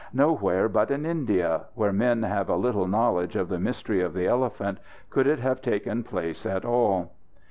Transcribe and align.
Nowhere 0.13 0.67
but 0.67 0.89
in 0.89 1.05
India, 1.05 1.65
where 1.75 1.93
men 1.93 2.23
have 2.23 2.49
a 2.49 2.55
little 2.55 2.87
knowledge 2.87 3.35
of 3.35 3.49
the 3.49 3.59
mystery 3.59 4.01
of 4.01 4.15
the 4.15 4.25
elephant, 4.25 4.79
could 5.11 5.27
it 5.27 5.37
have 5.37 5.61
taken 5.61 6.01
place 6.01 6.43
at 6.43 6.65
all. 6.65 7.11